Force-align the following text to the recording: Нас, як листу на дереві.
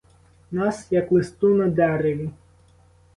Нас, 0.51 0.91
як 0.91 1.11
листу 1.11 1.53
на 1.55 1.67
дереві. 1.67 2.29